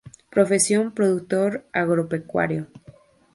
Profesión: 0.31 0.95
Productor 0.95 1.63
Agropecuario. 1.73 2.65